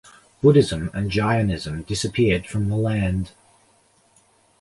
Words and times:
Buddhism 0.41 0.89
and 0.95 1.11
Jainism 1.11 1.83
disappeared 1.83 2.47
from 2.47 2.69
the 2.69 2.75
land. 2.75 3.33